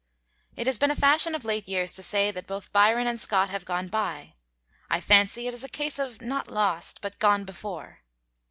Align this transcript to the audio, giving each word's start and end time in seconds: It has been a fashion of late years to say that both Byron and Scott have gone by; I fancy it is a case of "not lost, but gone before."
It 0.57 0.65
has 0.65 0.79
been 0.79 0.89
a 0.89 0.95
fashion 0.95 1.35
of 1.35 1.45
late 1.45 1.67
years 1.67 1.93
to 1.93 2.01
say 2.01 2.31
that 2.31 2.47
both 2.47 2.73
Byron 2.73 3.05
and 3.05 3.21
Scott 3.21 3.51
have 3.51 3.65
gone 3.65 3.87
by; 3.87 4.33
I 4.89 4.99
fancy 4.99 5.45
it 5.45 5.53
is 5.53 5.63
a 5.63 5.69
case 5.69 5.99
of 5.99 6.23
"not 6.23 6.47
lost, 6.49 7.01
but 7.03 7.19
gone 7.19 7.45
before." 7.45 7.99